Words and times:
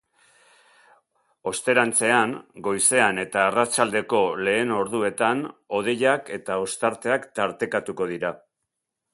Osterantzean, 1.51 2.33
goizean 2.67 3.23
eta 3.25 3.43
arratsaldeko 3.51 4.23
lehen 4.47 4.73
orduetan 4.79 5.45
hodeiak 5.81 6.35
eta 6.39 6.61
ostarteak 6.67 7.33
tartekatuko 7.43 8.11
dira. 8.15 8.35